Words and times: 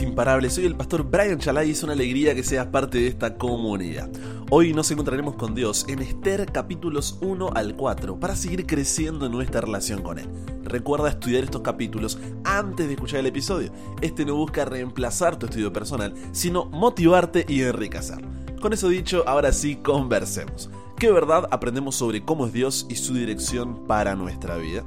Imparables. 0.00 0.54
Soy 0.54 0.64
el 0.64 0.74
pastor 0.74 1.02
Brian 1.02 1.38
Chalai 1.38 1.68
y 1.68 1.72
es 1.72 1.82
una 1.82 1.92
alegría 1.92 2.34
que 2.34 2.42
seas 2.42 2.66
parte 2.66 2.98
de 2.98 3.08
esta 3.08 3.36
comunidad. 3.36 4.08
Hoy 4.48 4.72
nos 4.72 4.90
encontraremos 4.90 5.34
con 5.34 5.54
Dios 5.54 5.84
en 5.88 6.00
Esther 6.00 6.50
capítulos 6.50 7.18
1 7.20 7.50
al 7.54 7.76
4 7.76 8.18
para 8.18 8.34
seguir 8.34 8.66
creciendo 8.66 9.26
en 9.26 9.32
nuestra 9.32 9.60
relación 9.60 10.02
con 10.02 10.18
Él. 10.18 10.28
Recuerda 10.64 11.10
estudiar 11.10 11.44
estos 11.44 11.60
capítulos 11.60 12.18
antes 12.44 12.86
de 12.86 12.94
escuchar 12.94 13.20
el 13.20 13.26
episodio. 13.26 13.70
Este 14.00 14.24
no 14.24 14.34
busca 14.34 14.64
reemplazar 14.64 15.38
tu 15.38 15.46
estudio 15.46 15.72
personal, 15.72 16.14
sino 16.32 16.64
motivarte 16.66 17.44
y 17.46 17.62
enriquecer. 17.62 18.24
Con 18.60 18.72
eso 18.72 18.88
dicho, 18.88 19.24
ahora 19.26 19.52
sí 19.52 19.76
conversemos. 19.76 20.70
¿Qué 20.96 21.10
verdad 21.12 21.48
aprendemos 21.50 21.96
sobre 21.96 22.24
cómo 22.24 22.46
es 22.46 22.52
Dios 22.52 22.86
y 22.88 22.94
su 22.94 23.12
dirección 23.12 23.86
para 23.86 24.14
nuestra 24.14 24.56
vida? 24.56 24.84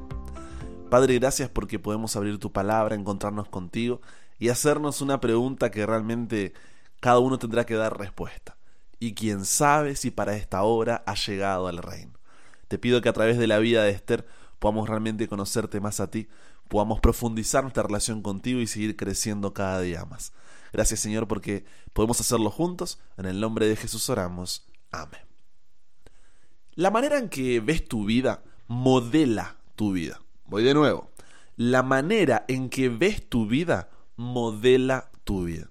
Padre, 0.90 1.20
gracias 1.20 1.50
porque 1.50 1.78
podemos 1.78 2.16
abrir 2.16 2.38
tu 2.40 2.52
palabra, 2.52 2.96
encontrarnos 2.96 3.50
contigo 3.50 4.02
y 4.40 4.50
hacernos 4.50 5.02
una 5.02 5.20
pregunta 5.22 5.72
que 5.72 5.86
realmente 5.86 6.54
cada 7.00 7.20
uno 7.20 7.40
tendrá 7.40 7.66
que 7.66 7.76
dar 7.76 7.98
respuesta. 7.98 8.58
Y 9.00 9.14
quién 9.14 9.46
sabe 9.46 9.96
si 9.96 10.12
para 10.12 10.36
esta 10.36 10.64
hora 10.64 11.04
ha 11.06 11.16
llegado 11.16 11.68
al 11.68 11.78
reino. 11.78 12.14
Te 12.68 12.78
pido 12.78 13.02
que 13.02 13.10
a 13.10 13.14
través 13.14 13.38
de 13.38 13.48
la 13.48 13.60
vida 13.60 13.84
de 13.84 13.92
Esther 13.92 14.26
podamos 14.60 14.90
realmente 14.90 15.28
conocerte 15.28 15.80
más 15.80 16.00
a 16.00 16.10
ti, 16.10 16.28
podamos 16.68 17.00
profundizar 17.00 17.64
nuestra 17.64 17.84
relación 17.84 18.22
contigo 18.22 18.60
y 18.60 18.68
seguir 18.68 18.96
creciendo 18.96 19.54
cada 19.54 19.82
día 19.82 20.06
más. 20.06 20.34
Gracias 20.74 21.00
Señor 21.00 21.28
porque 21.28 21.66
podemos 21.94 22.20
hacerlo 22.20 22.50
juntos. 22.50 23.00
En 23.18 23.26
el 23.26 23.40
nombre 23.40 23.68
de 23.68 23.76
Jesús 23.76 24.10
oramos. 24.10 24.68
Amén. 24.92 25.22
La 26.74 26.92
manera 26.92 27.18
en 27.18 27.30
que 27.30 27.60
ves 27.60 27.88
tu 27.88 28.06
vida 28.06 28.44
modela 28.68 29.58
tu 29.76 29.92
vida. 29.94 30.22
Voy 30.46 30.64
de 30.64 30.74
nuevo. 30.74 31.12
La 31.56 31.84
manera 31.84 32.46
en 32.48 32.70
que 32.70 32.90
ves 32.90 33.28
tu 33.30 33.48
vida 33.48 33.90
modela 34.16 35.10
tu 35.24 35.46
vida. 35.46 35.70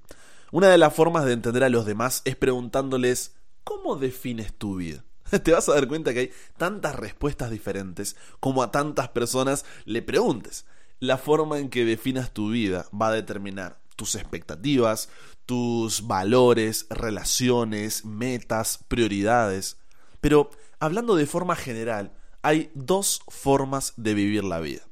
Una 0.51 0.69
de 0.69 0.79
las 0.79 0.95
formas 0.95 1.24
de 1.24 1.32
entender 1.32 1.65
a 1.65 1.68
los 1.68 1.87
demás 1.87 2.23
es 2.24 2.37
preguntándoles, 2.37 3.35
¿cómo 3.65 3.96
defines 3.96 4.55
tu 4.55 4.77
vida? 4.77 5.05
Te 5.43 5.52
vas 5.52 5.68
a 5.68 5.74
dar 5.74 5.88
cuenta 5.88 6.13
que 6.13 6.21
hay 6.21 6.30
tantas 6.57 6.95
respuestas 6.96 7.51
diferentes 7.51 8.16
como 8.41 8.63
a 8.63 8.71
tantas 8.71 9.09
personas 9.09 9.65
le 9.85 10.02
preguntes. 10.02 10.66
La 11.01 11.18
forma 11.18 11.59
en 11.59 11.71
que 11.71 11.85
definas 11.85 12.33
tu 12.33 12.51
vida 12.51 12.87
va 12.93 13.09
a 13.09 13.13
determinar 13.13 13.80
tus 13.96 14.15
expectativas, 14.15 15.09
tus 15.46 16.07
valores, 16.07 16.87
relaciones, 16.90 18.05
metas, 18.05 18.79
prioridades. 18.88 19.79
Pero 20.21 20.51
hablando 20.79 21.16
de 21.16 21.27
forma 21.27 21.57
general, 21.57 22.13
hay 22.43 22.71
dos 22.74 23.23
formas 23.29 23.95
de 23.96 24.15
vivir 24.15 24.45
la 24.45 24.61
vida, 24.61 24.83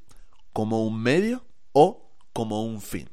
como 0.51 0.85
un 0.85 1.01
medio 1.01 1.45
o 1.71 2.11
como 2.33 2.63
un 2.63 2.81
fin. 2.81 3.12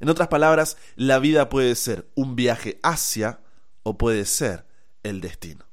En 0.00 0.08
otras 0.08 0.28
palabras, 0.28 0.78
la 0.96 1.18
vida 1.18 1.48
puede 1.50 1.74
ser 1.74 2.10
un 2.14 2.34
viaje 2.34 2.80
hacia 2.82 3.40
o 3.82 3.98
puede 3.98 4.24
ser 4.24 4.66
el 5.02 5.20
destino. 5.20 5.66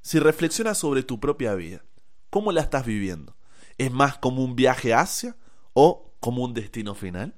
Si 0.00 0.18
reflexionas 0.18 0.78
sobre 0.78 1.02
tu 1.02 1.20
propia 1.20 1.54
vida, 1.54 1.84
¿cómo 2.30 2.52
la 2.52 2.62
estás 2.62 2.86
viviendo? 2.86 3.36
¿Es 3.76 3.92
más 3.92 4.16
como 4.16 4.42
un 4.42 4.56
viaje 4.56 4.94
hacia 4.94 5.36
o 5.74 6.14
como 6.20 6.42
un 6.42 6.54
destino 6.54 6.94
final? 6.94 7.34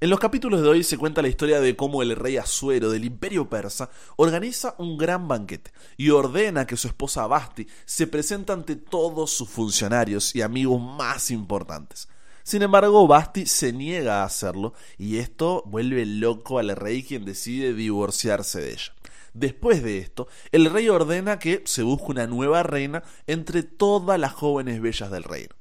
En 0.00 0.10
los 0.10 0.20
capítulos 0.20 0.62
de 0.62 0.68
hoy 0.68 0.84
se 0.84 0.96
cuenta 0.96 1.22
la 1.22 1.28
historia 1.28 1.60
de 1.60 1.74
cómo 1.74 2.02
el 2.02 2.14
rey 2.14 2.36
Asuero 2.36 2.88
del 2.90 3.04
imperio 3.04 3.50
persa 3.50 3.90
organiza 4.14 4.76
un 4.78 4.96
gran 4.96 5.26
banquete 5.26 5.72
y 5.96 6.10
ordena 6.10 6.68
que 6.68 6.76
su 6.76 6.86
esposa 6.86 7.26
Basti 7.26 7.66
se 7.84 8.06
presente 8.06 8.52
ante 8.52 8.76
todos 8.76 9.32
sus 9.32 9.48
funcionarios 9.48 10.36
y 10.36 10.42
amigos 10.42 10.80
más 10.80 11.32
importantes. 11.32 12.08
Sin 12.48 12.62
embargo, 12.62 13.06
Basti 13.06 13.44
se 13.44 13.74
niega 13.74 14.22
a 14.22 14.24
hacerlo 14.24 14.72
y 14.96 15.18
esto 15.18 15.62
vuelve 15.66 16.06
loco 16.06 16.58
al 16.58 16.74
rey 16.74 17.02
quien 17.02 17.26
decide 17.26 17.74
divorciarse 17.74 18.62
de 18.62 18.70
ella. 18.72 18.94
Después 19.34 19.82
de 19.82 19.98
esto, 19.98 20.28
el 20.50 20.70
rey 20.70 20.88
ordena 20.88 21.38
que 21.38 21.62
se 21.66 21.82
busque 21.82 22.10
una 22.10 22.26
nueva 22.26 22.62
reina 22.62 23.02
entre 23.26 23.64
todas 23.64 24.18
las 24.18 24.32
jóvenes 24.32 24.80
bellas 24.80 25.10
del 25.10 25.24
reino. 25.24 25.54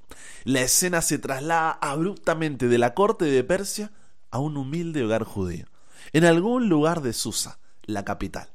La 0.46 0.62
escena 0.62 1.02
se 1.02 1.20
traslada 1.20 1.72
abruptamente 1.72 2.70
de 2.70 2.78
la 2.78 2.94
corte 2.94 3.25
de 3.25 3.44
Persia 3.44 3.92
a 4.31 4.40
un 4.40 4.56
humilde 4.56 5.04
hogar 5.04 5.25
judío, 5.25 5.66
en 6.14 6.24
algún 6.24 6.69
lugar 6.69 7.02
de 7.02 7.12
Susa, 7.12 7.59
la 7.84 8.06
capital. 8.06 8.48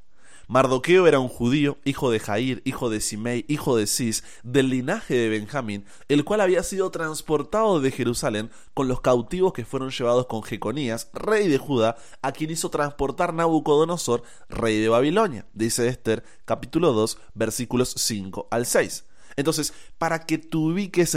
Mardoqueo 0.52 1.06
era 1.06 1.18
un 1.18 1.30
judío, 1.30 1.78
hijo 1.82 2.10
de 2.10 2.20
Jair, 2.20 2.60
hijo 2.66 2.90
de 2.90 3.00
Simei, 3.00 3.46
hijo 3.48 3.74
de 3.74 3.86
Cis, 3.86 4.22
del 4.42 4.68
linaje 4.68 5.14
de 5.14 5.30
Benjamín, 5.30 5.86
el 6.10 6.26
cual 6.26 6.42
había 6.42 6.62
sido 6.62 6.90
transportado 6.90 7.80
de 7.80 7.90
Jerusalén 7.90 8.50
con 8.74 8.86
los 8.86 9.00
cautivos 9.00 9.54
que 9.54 9.64
fueron 9.64 9.88
llevados 9.88 10.26
con 10.26 10.42
Jeconías, 10.42 11.08
rey 11.14 11.48
de 11.48 11.56
Judá, 11.56 11.96
a 12.20 12.32
quien 12.32 12.50
hizo 12.50 12.68
transportar 12.68 13.32
Nabucodonosor, 13.32 14.24
rey 14.50 14.78
de 14.78 14.90
Babilonia, 14.90 15.46
dice 15.54 15.88
Esther, 15.88 16.22
capítulo 16.44 16.92
2, 16.92 17.16
versículos 17.32 17.94
5 17.96 18.48
al 18.50 18.66
6. 18.66 19.06
Entonces, 19.36 19.72
para 19.98 20.26
que 20.26 20.38
te 20.38 20.58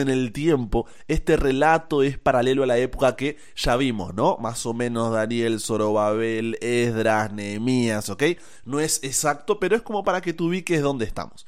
en 0.01 0.09
el 0.09 0.31
tiempo, 0.31 0.87
este 1.07 1.37
relato 1.37 2.03
es 2.03 2.17
paralelo 2.17 2.63
a 2.63 2.67
la 2.67 2.77
época 2.77 3.15
que 3.15 3.37
ya 3.55 3.75
vimos, 3.75 4.13
¿no? 4.13 4.37
Más 4.37 4.65
o 4.65 4.73
menos 4.73 5.11
Daniel, 5.11 5.59
Zorobabel, 5.59 6.57
Esdras, 6.61 7.31
Nehemías, 7.31 8.09
¿ok? 8.09 8.23
No 8.65 8.79
es 8.79 9.03
exacto, 9.03 9.59
pero 9.59 9.75
es 9.75 9.81
como 9.81 10.03
para 10.03 10.21
que 10.21 10.33
te 10.33 10.43
ubiques 10.43 10.81
dónde 10.81 11.05
estamos. 11.05 11.45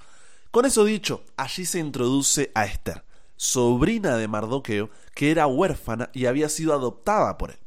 Con 0.52 0.66
eso 0.66 0.86
dicho, 0.86 1.24
allí 1.36 1.66
se 1.66 1.80
introduce 1.80 2.52
a 2.56 2.66
Esther, 2.66 3.04
sobrina 3.36 4.18
de 4.18 4.28
Mardoqueo, 4.28 4.90
que 5.14 5.32
era 5.32 5.48
huérfana 5.48 6.10
y 6.14 6.26
había 6.26 6.50
sido 6.50 6.74
adoptada 6.74 7.38
por 7.38 7.52
él. 7.52 7.60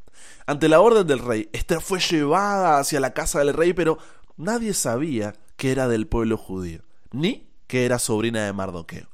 Ante 0.45 0.67
la 0.67 0.81
orden 0.81 1.07
del 1.07 1.19
rey, 1.19 1.49
Esther 1.53 1.81
fue 1.81 1.99
llevada 1.99 2.79
hacia 2.79 2.99
la 2.99 3.13
casa 3.13 3.39
del 3.39 3.53
rey, 3.53 3.73
pero 3.73 3.97
nadie 4.37 4.73
sabía 4.73 5.35
que 5.55 5.71
era 5.71 5.87
del 5.87 6.07
pueblo 6.07 6.37
judío, 6.37 6.81
ni 7.11 7.50
que 7.71 7.85
era 7.85 7.99
sobrina 7.99 8.45
de 8.45 8.51
Mardoqueo. 8.51 9.07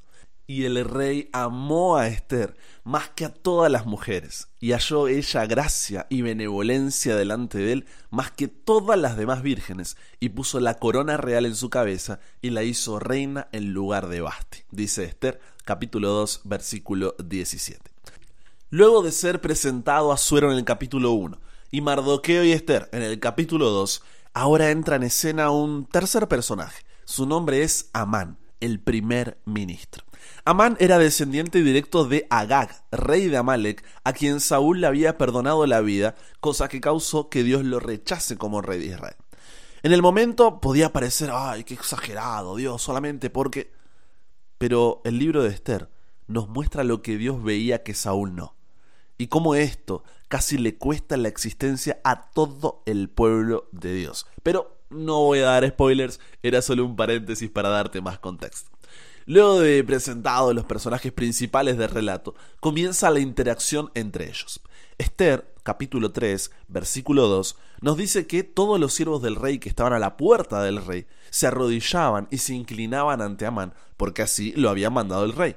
Y 0.48 0.64
el 0.64 0.84
rey 0.84 1.30
amó 1.32 1.96
a 1.96 2.08
Esther 2.08 2.56
más 2.82 3.08
que 3.08 3.24
a 3.24 3.32
todas 3.32 3.70
las 3.70 3.86
mujeres, 3.86 4.48
y 4.58 4.72
halló 4.72 5.06
ella 5.06 5.46
gracia 5.46 6.08
y 6.10 6.22
benevolencia 6.22 7.14
delante 7.14 7.58
de 7.58 7.70
él 7.70 7.86
más 8.10 8.32
que 8.32 8.48
todas 8.48 8.98
las 8.98 9.16
demás 9.16 9.42
vírgenes, 9.42 9.96
y 10.18 10.30
puso 10.30 10.58
la 10.58 10.74
corona 10.74 11.16
real 11.16 11.46
en 11.46 11.54
su 11.54 11.70
cabeza 11.70 12.18
y 12.42 12.50
la 12.50 12.64
hizo 12.64 12.98
reina 12.98 13.46
en 13.52 13.72
lugar 13.72 14.08
de 14.08 14.22
Basti. 14.22 14.64
Dice 14.72 15.04
Esther, 15.04 15.38
capítulo 15.64 16.08
2, 16.08 16.40
versículo 16.42 17.14
17. 17.24 17.80
Luego 18.70 19.04
de 19.04 19.12
ser 19.12 19.40
presentado 19.40 20.10
a 20.10 20.16
Suero 20.16 20.50
en 20.50 20.58
el 20.58 20.64
capítulo 20.64 21.12
1 21.12 21.38
y 21.70 21.80
Mardoqueo 21.80 22.42
y 22.42 22.50
Esther 22.50 22.88
en 22.90 23.02
el 23.02 23.20
capítulo 23.20 23.70
2, 23.70 24.02
ahora 24.34 24.72
entra 24.72 24.96
en 24.96 25.04
escena 25.04 25.52
un 25.52 25.86
tercer 25.86 26.26
personaje. 26.26 26.82
Su 27.04 27.24
nombre 27.24 27.62
es 27.62 27.88
Amán 27.92 28.36
el 28.60 28.80
primer 28.80 29.38
ministro. 29.44 30.04
Amán 30.44 30.76
era 30.80 30.98
descendiente 30.98 31.62
directo 31.62 32.04
de 32.04 32.26
Agag, 32.30 32.84
rey 32.90 33.26
de 33.28 33.36
Amalek, 33.36 33.84
a 34.04 34.12
quien 34.12 34.40
Saúl 34.40 34.80
le 34.80 34.86
había 34.86 35.18
perdonado 35.18 35.66
la 35.66 35.80
vida, 35.80 36.14
cosa 36.40 36.68
que 36.68 36.80
causó 36.80 37.28
que 37.28 37.42
Dios 37.42 37.64
lo 37.64 37.80
rechace 37.80 38.36
como 38.36 38.62
rey 38.62 38.78
de 38.78 38.86
Israel. 38.86 39.16
En 39.82 39.92
el 39.92 40.02
momento 40.02 40.60
podía 40.60 40.92
parecer, 40.92 41.30
ay, 41.32 41.64
qué 41.64 41.74
exagerado, 41.74 42.56
Dios, 42.56 42.82
solamente 42.82 43.30
porque... 43.30 43.70
Pero 44.58 45.02
el 45.04 45.18
libro 45.18 45.44
de 45.44 45.50
Esther 45.50 45.88
nos 46.26 46.48
muestra 46.48 46.82
lo 46.82 47.00
que 47.00 47.16
Dios 47.16 47.42
veía 47.42 47.84
que 47.84 47.94
Saúl 47.94 48.34
no, 48.34 48.56
y 49.16 49.28
cómo 49.28 49.54
esto 49.54 50.02
casi 50.28 50.58
le 50.58 50.76
cuesta 50.76 51.16
la 51.16 51.28
existencia 51.28 52.00
a 52.04 52.30
todo 52.30 52.82
el 52.86 53.08
pueblo 53.08 53.68
de 53.72 53.94
Dios. 53.94 54.26
Pero 54.42 54.77
no 54.90 55.20
voy 55.20 55.40
a 55.40 55.46
dar 55.46 55.68
spoilers, 55.68 56.20
era 56.42 56.62
solo 56.62 56.84
un 56.84 56.96
paréntesis 56.96 57.50
para 57.50 57.68
darte 57.68 58.00
más 58.00 58.18
contexto. 58.18 58.70
Luego 59.26 59.60
de 59.60 59.84
presentado 59.84 60.54
los 60.54 60.64
personajes 60.64 61.12
principales 61.12 61.76
del 61.76 61.90
relato, 61.90 62.34
comienza 62.60 63.10
la 63.10 63.20
interacción 63.20 63.90
entre 63.94 64.26
ellos. 64.26 64.62
Esther, 64.96 65.54
capítulo 65.62 66.12
3, 66.12 66.50
versículo 66.68 67.28
2, 67.28 67.56
nos 67.82 67.96
dice 67.98 68.26
que 68.26 68.42
todos 68.42 68.80
los 68.80 68.94
siervos 68.94 69.20
del 69.20 69.36
rey 69.36 69.58
que 69.58 69.68
estaban 69.68 69.92
a 69.92 69.98
la 69.98 70.16
puerta 70.16 70.62
del 70.62 70.84
rey 70.84 71.06
se 71.30 71.46
arrodillaban 71.46 72.26
y 72.30 72.38
se 72.38 72.54
inclinaban 72.54 73.20
ante 73.20 73.44
Amán, 73.44 73.74
porque 73.98 74.22
así 74.22 74.52
lo 74.56 74.70
había 74.70 74.88
mandado 74.88 75.24
el 75.24 75.34
rey. 75.34 75.56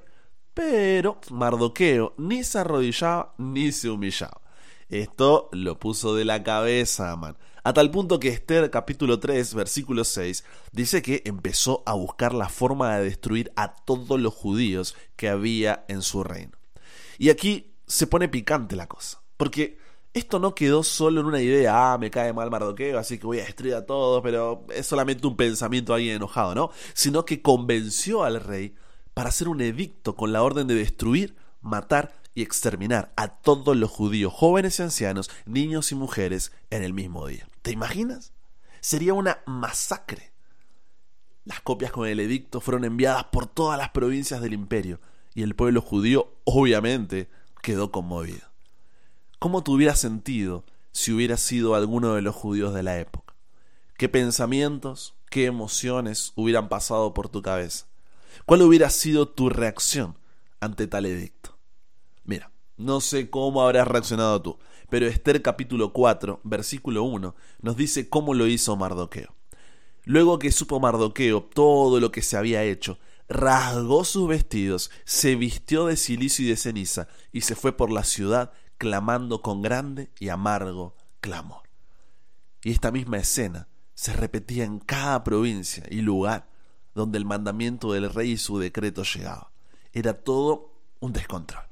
Pero 0.54 1.22
Mardoqueo 1.30 2.14
ni 2.18 2.44
se 2.44 2.60
arrodillaba 2.60 3.34
ni 3.38 3.72
se 3.72 3.90
humillaba. 3.90 4.42
Esto 4.90 5.48
lo 5.54 5.80
puso 5.80 6.14
de 6.14 6.26
la 6.26 6.44
cabeza 6.44 7.12
Amán, 7.12 7.38
a 7.64 7.74
tal 7.74 7.92
punto 7.92 8.20
que 8.20 8.30
Esther 8.30 8.70
capítulo 8.72 9.20
3 9.20 9.54
versículo 9.54 10.04
6 10.04 10.44
dice 10.72 11.02
que 11.02 11.22
empezó 11.26 11.84
a 11.86 11.94
buscar 11.94 12.34
la 12.34 12.50
forma 12.50 12.98
de 12.98 13.04
destruir 13.04 13.52
a 13.56 13.76
todos 13.76 14.20
los 14.20 14.34
judíos 14.34 14.96
que 15.16 15.30
había 15.30 15.86
en 15.88 16.02
su 16.02 16.24
reino. 16.24 16.54
Y 17.18 17.30
aquí 17.30 17.74
se 17.86 18.08
pone 18.08 18.30
picante 18.30 18.76
la 18.76 18.88
cosa, 18.88 19.22
porque 19.38 19.78
esto 20.14 20.40
no 20.40 20.56
quedó 20.56 20.84
solo 20.84 21.22
en 21.22 21.28
una 21.28 21.42
idea, 21.42 21.94
ah, 21.94 21.98
me 21.98 22.10
cae 22.10 22.34
mal 22.34 22.50
Mardoqueo, 22.50 22.98
así 22.98 23.18
que 23.18 23.28
voy 23.28 23.40
a 23.40 23.46
destruir 23.46 23.76
a 23.76 23.86
todos, 23.86 24.22
pero 24.24 24.66
es 24.74 24.88
solamente 24.88 25.28
un 25.28 25.38
pensamiento 25.38 25.94
ahí 25.94 26.10
enojado, 26.10 26.56
¿no? 26.56 26.72
Sino 26.94 27.26
que 27.26 27.42
convenció 27.42 28.24
al 28.24 28.42
rey 28.42 28.76
para 29.14 29.30
hacer 29.30 29.48
un 29.48 29.62
edicto 29.62 30.16
con 30.16 30.34
la 30.34 30.42
orden 30.42 30.68
de 30.68 30.76
destruir, 30.76 31.36
matar 31.62 32.14
y 32.34 32.42
exterminar 32.42 33.14
a 33.16 33.28
todos 33.28 33.78
los 33.78 33.92
judíos, 33.92 34.34
jóvenes 34.34 34.80
y 34.80 34.84
ancianos, 34.84 35.30
niños 35.46 35.92
y 35.92 35.96
mujeres, 35.96 36.52
en 36.72 36.84
el 36.84 36.94
mismo 36.94 37.28
día. 37.28 37.51
¿Te 37.62 37.72
imaginas? 37.72 38.34
Sería 38.80 39.14
una 39.14 39.40
masacre. 39.46 40.32
Las 41.46 41.62
copias 41.62 41.92
con 41.92 42.08
el 42.08 42.20
edicto 42.20 42.62
fueron 42.62 42.86
enviadas 42.86 43.26
por 43.26 43.48
todas 43.48 43.78
las 43.78 43.90
provincias 43.90 44.42
del 44.42 44.54
imperio 44.54 45.00
y 45.34 45.44
el 45.44 45.56
pueblo 45.56 45.82
judío 45.82 46.34
obviamente 46.44 47.30
quedó 47.62 47.92
conmovido. 47.92 48.48
¿Cómo 49.40 49.64
te 49.64 49.72
hubiera 49.72 49.96
sentido 49.96 50.66
si 50.92 51.12
hubieras 51.12 51.42
sido 51.42 51.76
alguno 51.76 52.16
de 52.16 52.22
los 52.22 52.36
judíos 52.36 52.74
de 52.74 52.84
la 52.84 53.00
época? 53.00 53.36
¿Qué 53.98 54.10
pensamientos, 54.10 55.16
qué 55.30 55.46
emociones 55.46 56.34
hubieran 56.36 56.70
pasado 56.70 57.14
por 57.14 57.30
tu 57.30 57.42
cabeza? 57.42 57.86
¿Cuál 58.46 58.64
hubiera 58.64 58.90
sido 58.90 59.28
tu 59.28 59.50
reacción 59.50 60.18
ante 60.60 60.88
tal 60.88 61.06
edicto? 61.06 61.58
Mira, 62.24 62.52
no 62.78 63.02
sé 63.02 63.30
cómo 63.30 63.62
habrás 63.62 63.88
reaccionado 63.88 64.42
tú, 64.42 64.60
pero 64.92 65.08
Esther 65.08 65.42
capítulo 65.42 65.94
4, 65.94 66.42
versículo 66.44 67.04
1, 67.04 67.34
nos 67.62 67.78
dice 67.78 68.10
cómo 68.10 68.34
lo 68.34 68.46
hizo 68.46 68.76
Mardoqueo. 68.76 69.34
Luego 70.04 70.38
que 70.38 70.52
supo 70.52 70.82
Mardoqueo 70.82 71.44
todo 71.44 72.02
lo 72.02 72.12
que 72.12 72.22
se 72.22 72.36
había 72.36 72.66
hecho, 72.66 73.00
rasgó 73.30 74.04
sus 74.04 74.28
vestidos, 74.28 74.92
se 75.06 75.38
vistió 75.38 75.86
de 75.86 75.96
silicio 75.96 76.44
y 76.44 76.50
de 76.50 76.58
ceniza, 76.58 77.08
y 77.32 77.40
se 77.40 77.56
fue 77.56 77.72
por 77.72 77.90
la 77.90 78.04
ciudad 78.04 78.52
clamando 78.78 79.42
con 79.42 79.62
grande 79.62 80.12
y 80.20 80.28
amargo 80.28 80.98
clamor. 81.22 81.62
Y 82.62 82.72
esta 82.72 82.92
misma 82.92 83.18
escena 83.18 83.70
se 83.94 84.12
repetía 84.12 84.66
en 84.66 84.80
cada 84.80 85.24
provincia 85.24 85.86
y 85.90 86.02
lugar 86.02 86.50
donde 86.96 87.18
el 87.18 87.24
mandamiento 87.24 87.94
del 87.94 88.14
rey 88.14 88.32
y 88.32 88.38
su 88.38 88.60
decreto 88.60 89.04
llegaba. 89.04 89.54
Era 89.94 90.16
todo 90.16 90.74
un 91.00 91.14
descontrol. 91.14 91.64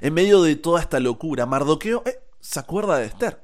En 0.00 0.14
medio 0.14 0.42
de 0.42 0.56
toda 0.56 0.80
esta 0.80 1.00
locura, 1.00 1.44
Mardoqueo 1.44 2.02
eh, 2.06 2.18
se 2.40 2.60
acuerda 2.60 2.98
de 2.98 3.06
Esther. 3.06 3.42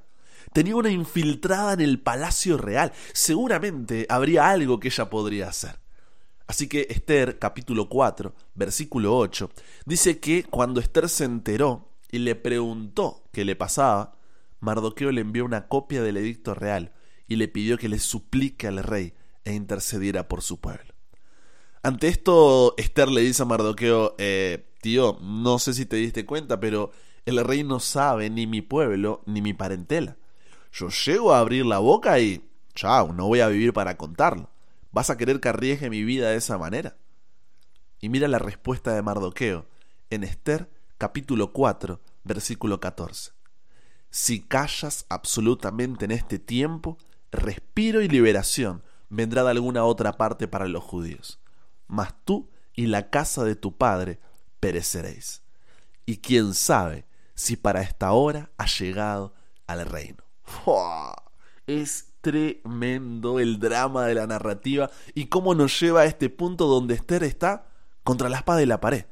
Tenía 0.53 0.77
una 0.77 0.91
infiltrada 0.91 1.73
en 1.73 1.81
el 1.81 2.01
palacio 2.01 2.59
real. 2.59 2.93
Seguramente 3.13 4.07
habría 4.09 4.51
algo 4.51 4.81
que 4.81 4.89
ella 4.89 5.09
podría 5.09 5.49
hacer. 5.49 5.81
Así 6.47 6.69
que 6.69 6.87
Esther, 6.91 7.39
capítulo 7.39 7.89
4, 7.89 8.35
versículo 8.55 9.17
8, 9.17 9.51
dice 9.87 10.19
que 10.19 10.45
cuando 10.45 10.81
Esther 10.81 11.09
se 11.09 11.25
enteró 11.25 11.89
y 12.11 12.19
le 12.19 12.35
preguntó 12.35 13.25
qué 13.33 13.45
le 13.45 13.57
pasaba, 13.57 14.19
Mardoqueo 14.61 15.11
le 15.13 15.23
envió 15.23 15.45
una 15.45 15.69
copia 15.69 16.03
del 16.03 16.19
edicto 16.19 16.55
real 16.55 16.93
y 17.27 17.37
le 17.37 17.49
pidió 17.49 17.79
que 17.79 17.89
le 17.89 17.99
suplique 17.99 18.67
al 18.67 18.83
rey 18.83 19.15
e 19.45 19.55
intercediera 19.55 20.29
por 20.29 20.43
su 20.43 20.61
pueblo. 20.61 20.93
Ante 21.83 22.09
esto, 22.09 22.75
Esther 22.77 23.09
le 23.09 23.23
dice 23.23 23.43
a 23.43 23.47
Mardoqueo, 23.47 24.15
eh, 24.19 24.73
tío, 24.83 25.19
no 25.23 25.59
sé 25.59 25.75
si 25.75 25.87
te 25.87 25.97
diste 25.97 26.27
cuenta, 26.27 26.61
pero 26.61 26.93
el 27.27 27.45
rey 27.45 27.65
no 27.65 27.81
sabe 27.81 28.31
ni 28.31 28.47
mi 28.47 28.63
pueblo 28.63 29.23
ni 29.27 29.43
mi 29.43 29.53
parentela. 29.53 30.17
Yo 30.73 30.89
llego 30.89 31.33
a 31.33 31.41
abrir 31.41 31.67
la 31.67 31.79
boca 31.79 32.19
y, 32.19 32.49
chao, 32.75 33.13
no 33.13 33.27
voy 33.27 33.41
a 33.41 33.49
vivir 33.49 33.73
para 33.73 33.97
contarlo. 33.97 34.51
¿Vas 34.91 35.11
a 35.11 35.17
querer 35.17 35.41
que 35.41 35.49
arriesgue 35.49 35.91
mi 35.91 36.05
vida 36.05 36.31
de 36.31 36.37
esa 36.37 36.59
manera? 36.59 36.97
Y 38.01 38.09
mira 38.09 38.29
la 38.29 38.39
respuesta 38.39 38.95
de 38.95 39.03
Mardoqueo 39.03 39.67
en 40.11 40.25
Esther 40.25 40.69
capítulo 40.99 41.53
4, 41.53 42.01
versículo 42.25 42.81
14. 42.81 43.33
Si 44.11 44.41
callas 44.41 45.07
absolutamente 45.09 46.05
en 46.05 46.11
este 46.11 46.39
tiempo, 46.39 46.99
respiro 47.31 48.03
y 48.03 48.09
liberación 48.09 48.83
vendrá 49.09 49.43
de 49.45 49.51
alguna 49.51 49.85
otra 49.85 50.13
parte 50.17 50.49
para 50.49 50.67
los 50.69 50.83
judíos 50.83 51.39
mas 51.93 52.15
tú 52.25 52.49
y 52.75 52.87
la 52.87 53.11
casa 53.11 53.45
de 53.45 53.55
tu 53.55 53.77
padre 53.77 54.19
pereceréis. 54.61 55.43
Y 56.07 56.17
quién 56.17 56.55
sabe 56.55 57.05
si 57.43 57.57
para 57.57 57.83
esta 57.83 58.13
hora 58.13 58.53
ha 58.57 58.67
llegado 58.67 59.35
al 59.67 59.85
reino. 59.85 60.23
Es 61.67 62.13
tremendo 62.21 63.41
el 63.41 63.59
drama 63.59 64.07
de 64.07 64.15
la 64.15 64.29
narrativa 64.29 64.91
y 65.13 65.27
cómo 65.27 65.57
nos 65.57 65.81
lleva 65.81 66.03
a 66.03 66.05
este 66.05 66.31
punto 66.31 66.69
donde 66.69 66.95
Esther 66.95 67.25
está 67.25 67.67
contra 68.05 68.29
la 68.29 68.39
espada 68.39 68.61
de 68.61 68.67
la 68.67 68.81
pared, 68.81 69.07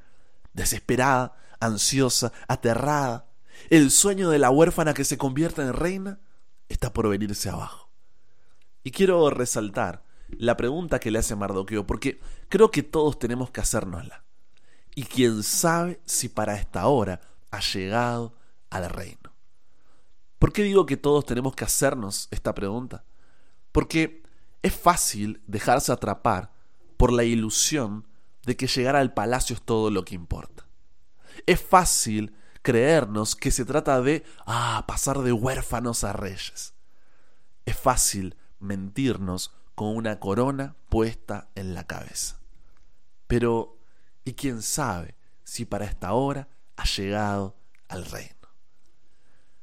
desesperada, 0.52 1.34
ansiosa, 1.58 2.32
aterrada. 2.46 3.26
El 3.68 3.90
sueño 3.90 4.30
de 4.30 4.38
la 4.38 4.50
huérfana 4.50 4.94
que 4.94 5.04
se 5.04 5.18
convierta 5.18 5.62
en 5.62 5.72
reina 5.72 6.20
está 6.68 6.92
por 6.92 7.08
venirse 7.08 7.50
abajo. 7.50 7.90
Y 8.84 8.92
quiero 8.92 9.28
resaltar 9.30 10.04
la 10.28 10.56
pregunta 10.56 11.00
que 11.00 11.10
le 11.10 11.18
hace 11.18 11.34
Mardoqueo, 11.34 11.84
porque 11.84 12.20
creo 12.48 12.70
que 12.70 12.84
todos 12.84 13.18
tenemos 13.18 13.50
que 13.50 13.60
hacérnosla. 13.60 14.22
Y 14.94 15.02
quién 15.02 15.42
sabe 15.42 16.00
si 16.04 16.28
para 16.28 16.54
esta 16.54 16.86
hora 16.86 17.20
ha 17.50 17.60
llegado 17.60 18.34
al 18.70 18.88
reino. 18.88 19.34
¿Por 20.38 20.52
qué 20.52 20.62
digo 20.62 20.86
que 20.86 20.96
todos 20.96 21.26
tenemos 21.26 21.54
que 21.54 21.64
hacernos 21.64 22.28
esta 22.30 22.54
pregunta? 22.54 23.04
Porque 23.72 24.22
es 24.62 24.74
fácil 24.74 25.42
dejarse 25.46 25.92
atrapar 25.92 26.52
por 26.96 27.12
la 27.12 27.24
ilusión 27.24 28.06
de 28.44 28.56
que 28.56 28.66
llegar 28.66 28.96
al 28.96 29.12
palacio 29.12 29.54
es 29.54 29.62
todo 29.62 29.90
lo 29.90 30.04
que 30.04 30.14
importa. 30.14 30.66
Es 31.46 31.60
fácil 31.60 32.34
creernos 32.62 33.36
que 33.36 33.50
se 33.50 33.64
trata 33.64 34.00
de 34.00 34.24
ah, 34.46 34.84
pasar 34.86 35.18
de 35.20 35.32
huérfanos 35.32 36.04
a 36.04 36.12
reyes. 36.12 36.74
Es 37.66 37.76
fácil 37.76 38.36
mentirnos 38.58 39.54
con 39.74 39.96
una 39.96 40.20
corona 40.20 40.76
puesta 40.88 41.48
en 41.54 41.74
la 41.74 41.86
cabeza. 41.86 42.38
Pero, 43.26 43.78
¿y 44.24 44.34
quién 44.34 44.62
sabe 44.62 45.16
si 45.44 45.64
para 45.64 45.84
esta 45.84 46.12
hora 46.12 46.48
ha 46.80 46.84
llegado 46.84 47.56
al 47.88 48.04
reino? 48.04 48.36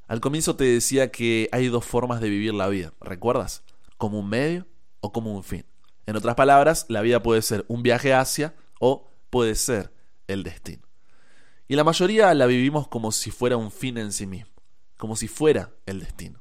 Al 0.08 0.22
comienzo 0.22 0.56
te 0.56 0.64
decía 0.64 1.12
que 1.12 1.50
hay 1.52 1.68
dos 1.68 1.86
formas 1.86 2.22
de 2.22 2.30
vivir 2.30 2.54
la 2.54 2.68
vida, 2.70 2.94
¿recuerdas? 3.02 3.64
Como 3.98 4.20
un 4.20 4.30
medio 4.30 4.66
o 5.02 5.12
como 5.12 5.34
un 5.34 5.44
fin. 5.44 5.66
En 6.06 6.16
otras 6.16 6.36
palabras, 6.36 6.86
la 6.88 7.02
vida 7.02 7.22
puede 7.22 7.42
ser 7.42 7.66
un 7.68 7.84
viaje 7.84 8.14
hacia 8.14 8.56
o 8.80 9.10
puede 9.30 9.56
ser 9.56 9.94
el 10.28 10.44
destino. 10.44 10.84
Y 11.68 11.76
la 11.76 11.84
mayoría 11.84 12.34
la 12.34 12.46
vivimos 12.46 12.88
como 12.88 13.12
si 13.12 13.32
fuera 13.32 13.58
un 13.58 13.72
fin 13.72 13.98
en 13.98 14.14
sí 14.14 14.26
mismo, 14.26 14.54
como 14.98 15.18
si 15.18 15.28
fuera 15.28 15.74
el 15.86 16.00
destino. 16.00 16.40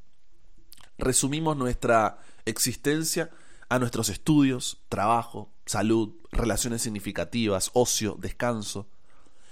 Resumimos 0.99 1.57
nuestra 1.57 2.19
existencia 2.45 3.31
a 3.69 3.81
nuestros 3.81 4.09
estudios, 4.09 4.79
trabajo, 4.89 5.53
salud, 5.67 6.15
relaciones 6.31 6.83
significativas, 6.83 7.71
ocio, 7.75 8.17
descanso. 8.21 8.89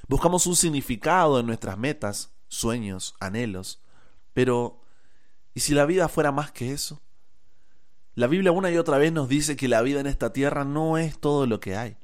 Buscamos 0.06 0.46
un 0.46 0.56
significado 0.56 1.40
en 1.40 1.46
nuestras 1.46 1.78
metas, 1.78 2.30
sueños, 2.48 3.14
anhelos. 3.20 3.80
Pero, 4.32 4.80
¿y 5.54 5.60
si 5.60 5.74
la 5.74 5.86
vida 5.86 6.08
fuera 6.08 6.30
más 6.30 6.52
que 6.52 6.72
eso? 6.72 7.00
La 8.14 8.26
Biblia 8.26 8.52
una 8.52 8.70
y 8.70 8.76
otra 8.76 8.98
vez 8.98 9.12
nos 9.12 9.28
dice 9.28 9.56
que 9.56 9.66
la 9.66 9.82
vida 9.82 10.00
en 10.00 10.06
esta 10.06 10.32
tierra 10.32 10.64
no 10.64 10.98
es 10.98 11.18
todo 11.18 11.46
lo 11.46 11.58
que 11.58 11.76
hay. 11.76 11.96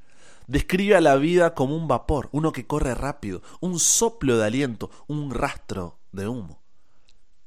Describe 0.46 0.96
a 0.96 1.00
la 1.00 1.16
vida 1.16 1.54
como 1.54 1.76
un 1.76 1.86
vapor, 1.86 2.28
uno 2.32 2.52
que 2.52 2.66
corre 2.66 2.94
rápido, 2.94 3.42
un 3.60 3.78
soplo 3.78 4.36
de 4.36 4.46
aliento, 4.46 4.90
un 5.06 5.30
rastro 5.30 6.00
de 6.10 6.26
humo. 6.26 6.60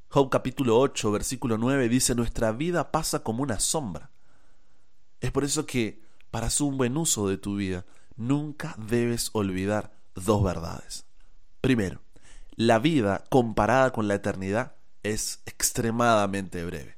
Job 0.08 0.30
capítulo 0.30 0.80
8, 0.80 1.12
versículo 1.12 1.58
9 1.58 1.90
dice, 1.90 2.16
Nuestra 2.16 2.52
vida 2.52 2.92
pasa 2.92 3.24
como 3.24 3.44
una 3.44 3.60
sombra. 3.60 4.12
Es 5.20 5.32
por 5.32 5.44
eso 5.44 5.66
que, 5.66 6.02
para 6.32 6.48
hacer 6.48 6.68
un 6.68 6.78
buen 6.78 6.96
uso 6.96 7.28
de 7.28 7.38
tu 7.38 7.56
vida, 7.56 7.86
nunca 8.16 8.76
debes 8.78 9.32
olvidar 9.34 9.92
dos 10.16 10.44
verdades. 10.44 11.06
Primero, 11.62 12.02
la 12.56 12.80
vida 12.80 13.24
comparada 13.30 13.92
con 13.92 14.08
la 14.08 14.16
eternidad 14.16 14.76
es 15.02 15.42
extremadamente 15.46 16.64
breve. 16.66 16.98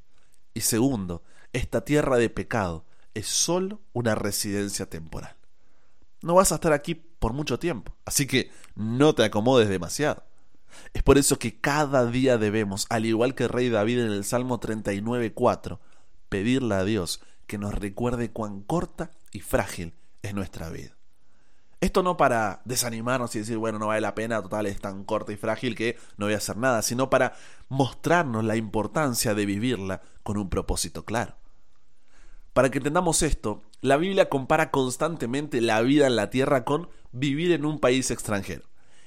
Y 0.53 0.61
segundo, 0.61 1.23
esta 1.53 1.81
tierra 1.81 2.17
de 2.17 2.29
pecado 2.29 2.85
es 3.13 3.27
solo 3.27 3.81
una 3.93 4.15
residencia 4.15 4.89
temporal. 4.89 5.35
No 6.21 6.35
vas 6.35 6.51
a 6.51 6.55
estar 6.55 6.73
aquí 6.73 6.95
por 6.95 7.33
mucho 7.33 7.59
tiempo, 7.59 7.95
así 8.05 8.27
que 8.27 8.51
no 8.75 9.15
te 9.15 9.23
acomodes 9.23 9.69
demasiado. 9.69 10.23
Es 10.93 11.03
por 11.03 11.17
eso 11.17 11.39
que 11.39 11.59
cada 11.59 12.05
día 12.05 12.37
debemos, 12.37 12.85
al 12.89 13.05
igual 13.05 13.35
que 13.35 13.47
rey 13.47 13.69
David 13.69 13.99
en 13.99 14.11
el 14.11 14.25
Salmo 14.25 14.59
39.4, 14.59 15.79
pedirle 16.29 16.75
a 16.75 16.83
Dios 16.83 17.21
que 17.47 17.57
nos 17.57 17.73
recuerde 17.73 18.31
cuán 18.31 18.61
corta 18.61 19.11
y 19.31 19.39
frágil 19.39 19.93
es 20.21 20.33
nuestra 20.33 20.69
vida. 20.69 20.94
Esto 21.85 22.01
no 22.01 22.17
para 22.17 22.63
desanimarnos 22.65 23.35
y 23.35 23.39
decir, 23.39 23.59
bueno, 23.59 23.77
no 23.77 23.85
vale 23.85 24.01
la 24.01 24.15
pena, 24.15 24.41
total, 24.41 24.65
es 24.65 24.81
tan 24.81 25.03
corta 25.03 25.31
y 25.31 25.35
frágil 25.35 25.75
que 25.75 25.99
no 26.17 26.25
voy 26.25 26.33
a 26.33 26.37
hacer 26.37 26.57
nada, 26.57 26.81
sino 26.81 27.11
para 27.11 27.35
mostrarnos 27.69 28.43
la 28.43 28.55
importancia 28.55 29.35
de 29.35 29.45
vivirla 29.45 30.01
con 30.23 30.37
un 30.37 30.49
propósito 30.49 31.05
claro. 31.05 31.35
Para 32.53 32.71
que 32.71 32.79
entendamos 32.79 33.21
esto, 33.21 33.61
la 33.81 33.97
Biblia 33.97 34.29
compara 34.29 34.71
constantemente 34.71 35.61
la 35.61 35.79
vida 35.83 36.07
en 36.07 36.15
la 36.15 36.31
tierra 36.31 36.65
con 36.65 36.89
vivir 37.11 37.51
en 37.51 37.65
un 37.65 37.77
país 37.77 38.09
extranjero. 38.09 38.63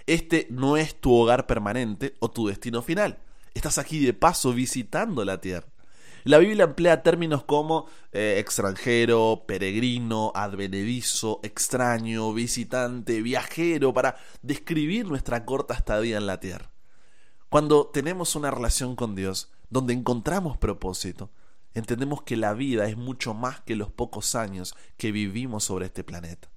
Este 0.07 0.47
no 0.49 0.77
es 0.77 1.01
tu 1.01 1.13
hogar 1.13 1.49
permanente 1.49 2.15
o 2.21 2.31
tu 2.31 2.47
destino 2.47 2.81
final. 2.81 3.19
Estás 3.55 3.79
aquí 3.79 3.99
de 3.99 4.15
paso 4.15 4.53
visitando 4.53 5.25
la 5.25 5.41
tierra. 5.41 5.67
La 6.25 6.39
Biblia 6.39 6.65
emplea 6.65 7.03
términos 7.03 7.45
como 7.45 7.87
eh, 8.13 8.37
extranjero, 8.39 9.45
peregrino, 9.47 10.33
advenedizo, 10.35 11.41
extraño, 11.43 12.33
visitante, 12.33 13.23
viajero, 13.23 13.93
para 13.93 14.17
describir 14.43 15.07
nuestra 15.07 15.45
corta 15.45 15.75
estadía 15.75 16.19
en 16.19 16.27
la 16.27 16.41
tierra. 16.41 16.71
Cuando 17.49 17.87
tenemos 17.87 18.37
una 18.37 18.51
relación 18.51 18.97
con 18.97 19.15
Dios, 19.15 19.51
donde 19.71 19.95
encontramos 19.95 20.59
propósito, 20.59 21.31
entendemos 21.75 22.23
que 22.23 22.37
la 22.37 22.53
vida 22.53 22.89
es 22.89 22.97
mucho 22.97 23.35
más 23.35 23.61
que 23.61 23.77
los 23.77 23.91
pocos 23.91 24.35
años 24.35 24.75
que 24.97 25.13
vivimos 25.13 25.65
sobre 25.65 25.87
este 25.87 26.05
planeta. 26.05 26.49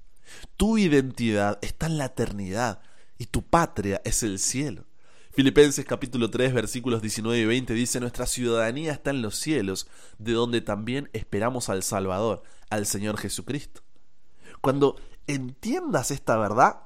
Tu 0.57 0.77
identidad 0.77 1.59
está 1.61 1.85
en 1.85 1.97
la 1.97 2.05
eternidad 2.05 2.81
y 3.17 3.27
tu 3.27 3.43
patria 3.43 4.01
es 4.03 4.23
el 4.23 4.39
cielo. 4.39 4.85
Filipenses 5.33 5.85
capítulo 5.85 6.29
3 6.29 6.53
versículos 6.53 7.01
19 7.01 7.39
y 7.39 7.45
20 7.45 7.73
dice, 7.73 8.01
nuestra 8.01 8.25
ciudadanía 8.25 8.91
está 8.91 9.11
en 9.11 9.21
los 9.21 9.37
cielos, 9.37 9.87
de 10.17 10.33
donde 10.33 10.59
también 10.59 11.09
esperamos 11.13 11.69
al 11.69 11.83
Salvador, 11.83 12.43
al 12.69 12.85
Señor 12.85 13.17
Jesucristo. 13.17 13.81
Cuando 14.59 14.97
entiendas 15.27 16.11
esta 16.11 16.35
verdad, 16.35 16.81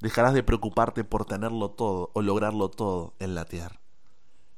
dejarás 0.00 0.32
de 0.32 0.44
preocuparte 0.44 1.02
por 1.02 1.24
tenerlo 1.24 1.72
todo 1.72 2.12
o 2.14 2.22
lograrlo 2.22 2.68
todo 2.70 3.14
en 3.18 3.34
la 3.34 3.46
tierra. 3.46 3.80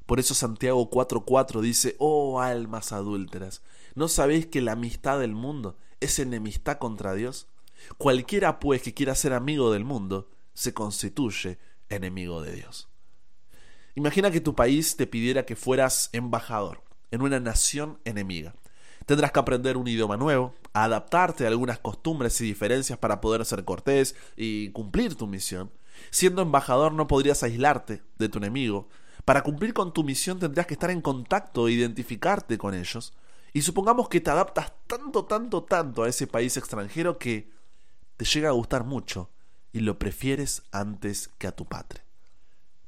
Por 0.04 0.21
eso 0.21 0.35
Santiago 0.35 0.90
4:4 0.90 1.62
dice, 1.62 1.97
oh 1.99 2.42
almas 2.42 2.92
adúlteras, 2.92 3.62
¿no 3.95 4.06
sabéis 4.06 4.49
que 4.49 4.61
la 4.61 4.73
amistad 4.73 5.18
del 5.18 5.33
mundo 5.33 5.78
es 6.00 6.18
enemistad 6.18 6.76
contra 6.76 7.14
Dios? 7.14 7.47
Cualquiera 7.97 8.61
pues 8.61 8.83
que 8.83 8.92
quiera 8.92 9.14
ser 9.14 9.33
amigo 9.33 9.73
del 9.73 9.87
mundo, 9.87 10.28
se 10.52 10.75
constituye 10.75 11.59
enemigo 11.88 12.43
de 12.43 12.52
Dios. 12.52 12.88
Imagina 13.95 14.31
que 14.31 14.40
tu 14.40 14.55
país 14.55 14.97
te 14.97 15.07
pidiera 15.07 15.47
que 15.47 15.57
fueras 15.57 16.11
embajador 16.12 16.83
en 17.11 17.23
una 17.23 17.40
nación 17.40 17.99
enemiga. 18.05 18.55
Tendrás 19.07 19.33
que 19.33 19.38
aprender 19.38 19.76
un 19.76 19.88
idioma 19.88 20.16
nuevo, 20.16 20.55
adaptarte 20.73 21.45
a 21.45 21.49
algunas 21.49 21.78
costumbres 21.78 22.40
y 22.40 22.45
diferencias 22.45 22.99
para 22.99 23.21
poder 23.21 23.45
ser 23.45 23.64
cortés 23.64 24.16
y 24.37 24.71
cumplir 24.71 25.14
tu 25.14 25.26
misión. 25.26 25.71
Siendo 26.11 26.43
embajador 26.43 26.93
no 26.93 27.07
podrías 27.07 27.43
aislarte 27.43 28.02
de 28.19 28.28
tu 28.28 28.38
enemigo. 28.38 28.88
Para 29.25 29.43
cumplir 29.43 29.73
con 29.73 29.93
tu 29.93 30.05
misión 30.05 30.38
tendrías 30.38 30.66
que 30.66 30.75
estar 30.75 30.90
en 30.90 31.00
contacto 31.00 31.69
e 31.69 31.73
identificarte 31.73 32.59
con 32.59 32.75
ellos. 32.75 33.14
Y 33.52 33.62
supongamos 33.62 34.09
que 34.09 34.21
te 34.21 34.31
adaptas 34.31 34.73
tanto, 34.87 35.25
tanto, 35.25 35.62
tanto 35.62 36.02
a 36.02 36.09
ese 36.09 36.26
país 36.26 36.57
extranjero 36.57 37.19
que 37.19 37.50
te 38.16 38.25
llega 38.25 38.50
a 38.50 38.52
gustar 38.52 38.85
mucho 38.85 39.31
y 39.76 39.80
lo 39.80 39.99
prefieres 39.99 40.62
antes 40.73 41.28
que 41.37 41.47
a 41.47 41.52
tu 41.52 41.66
patria. 41.66 42.02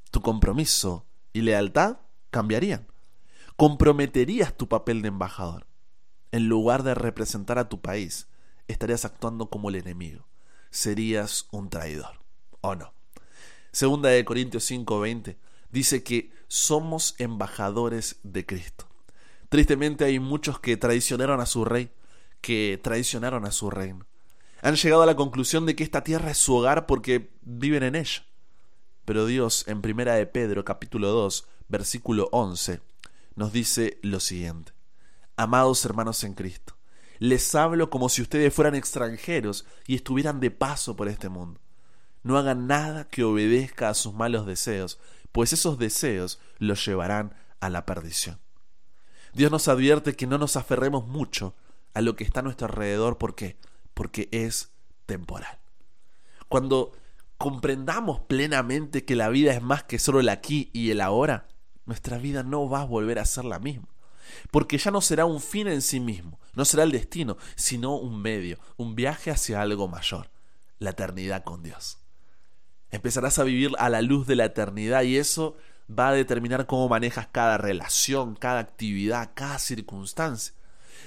Tu 0.09 0.21
compromiso 0.21 1.05
y 1.33 1.41
lealtad 1.41 1.97
cambiarían. 2.31 2.87
Comprometerías 3.57 4.57
tu 4.57 4.67
papel 4.67 5.03
de 5.03 5.09
embajador. 5.09 5.67
En 6.31 6.49
lugar 6.49 6.81
de 6.81 6.95
representar 6.95 7.59
a 7.59 7.69
tu 7.69 7.79
país, 7.79 8.27
estarías 8.67 9.05
actuando 9.05 9.51
como 9.51 9.69
el 9.69 9.75
enemigo. 9.75 10.25
Serías 10.71 11.47
un 11.51 11.69
traidor. 11.69 12.23
¿O 12.61 12.73
no? 12.73 12.91
Segunda 13.71 14.09
de 14.09 14.25
Corintios 14.25 14.63
5:20 14.63 15.37
dice 15.69 16.01
que 16.01 16.33
somos 16.47 17.13
embajadores 17.19 18.19
de 18.23 18.47
Cristo. 18.47 18.87
Tristemente 19.49 20.05
hay 20.05 20.17
muchos 20.17 20.59
que 20.59 20.75
traicionaron 20.75 21.39
a 21.39 21.45
su 21.45 21.65
rey, 21.65 21.91
que 22.41 22.79
traicionaron 22.81 23.45
a 23.45 23.51
su 23.51 23.69
reino 23.69 24.08
han 24.61 24.75
llegado 24.75 25.01
a 25.01 25.05
la 25.05 25.15
conclusión 25.15 25.65
de 25.65 25.75
que 25.75 25.83
esta 25.83 26.03
tierra 26.03 26.31
es 26.31 26.37
su 26.37 26.55
hogar 26.55 26.85
porque 26.85 27.31
viven 27.41 27.83
en 27.83 27.95
ella. 27.95 28.25
Pero 29.05 29.25
Dios, 29.25 29.67
en 29.67 29.81
Primera 29.81 30.15
de 30.15 30.25
Pedro, 30.25 30.63
capítulo 30.65 31.09
2, 31.09 31.47
versículo 31.67 32.29
11, 32.31 32.81
nos 33.35 33.51
dice 33.51 33.99
lo 34.03 34.19
siguiente: 34.19 34.73
Amados 35.35 35.83
hermanos 35.85 36.23
en 36.23 36.33
Cristo, 36.33 36.75
les 37.17 37.55
hablo 37.55 37.89
como 37.89 38.09
si 38.09 38.21
ustedes 38.21 38.53
fueran 38.53 38.75
extranjeros 38.75 39.65
y 39.87 39.95
estuvieran 39.95 40.39
de 40.39 40.51
paso 40.51 40.95
por 40.95 41.07
este 41.07 41.29
mundo. 41.29 41.59
No 42.21 42.37
hagan 42.37 42.67
nada 42.67 43.07
que 43.07 43.23
obedezca 43.23 43.89
a 43.89 43.93
sus 43.93 44.13
malos 44.13 44.45
deseos, 44.45 44.99
pues 45.31 45.53
esos 45.53 45.79
deseos 45.79 46.39
los 46.57 46.85
llevarán 46.85 47.33
a 47.59 47.69
la 47.69 47.85
perdición. 47.85 48.39
Dios 49.33 49.51
nos 49.51 49.67
advierte 49.67 50.15
que 50.15 50.27
no 50.27 50.37
nos 50.37 50.55
aferremos 50.55 51.07
mucho 51.07 51.55
a 51.93 52.01
lo 52.01 52.15
que 52.15 52.23
está 52.23 52.41
a 52.41 52.43
nuestro 52.43 52.67
alrededor. 52.67 53.17
¿Por 53.17 53.35
qué? 53.35 53.57
Porque 53.99 54.29
es 54.31 54.71
temporal. 55.07 55.59
Cuando 56.47 56.93
comprendamos 57.37 58.21
plenamente 58.21 59.03
que 59.03 59.17
la 59.17 59.27
vida 59.27 59.51
es 59.51 59.61
más 59.61 59.83
que 59.83 59.99
solo 59.99 60.21
el 60.21 60.29
aquí 60.29 60.69
y 60.71 60.91
el 60.91 61.01
ahora, 61.01 61.49
nuestra 61.85 62.17
vida 62.17 62.41
no 62.41 62.69
va 62.69 62.79
a 62.79 62.85
volver 62.85 63.19
a 63.19 63.25
ser 63.25 63.43
la 63.43 63.59
misma. 63.59 63.89
Porque 64.51 64.77
ya 64.77 64.89
no 64.89 65.01
será 65.01 65.25
un 65.25 65.41
fin 65.41 65.67
en 65.67 65.81
sí 65.81 65.99
mismo, 65.99 66.39
no 66.53 66.63
será 66.63 66.83
el 66.83 66.93
destino, 66.93 67.35
sino 67.55 67.97
un 67.97 68.21
medio, 68.21 68.57
un 68.77 68.95
viaje 68.95 69.31
hacia 69.31 69.61
algo 69.61 69.89
mayor, 69.89 70.29
la 70.77 70.91
eternidad 70.91 71.43
con 71.43 71.61
Dios. 71.61 71.97
Empezarás 72.91 73.37
a 73.37 73.43
vivir 73.43 73.71
a 73.79 73.89
la 73.89 74.01
luz 74.01 74.27
de 74.27 74.37
la 74.37 74.45
eternidad 74.45 75.01
y 75.01 75.17
eso 75.17 75.57
va 75.89 76.07
a 76.07 76.13
determinar 76.13 76.67
cómo 76.67 76.87
manejas 76.87 77.27
cada 77.33 77.57
relación, 77.57 78.37
cada 78.37 78.61
actividad, 78.61 79.31
cada 79.33 79.59
circunstancia. 79.59 80.53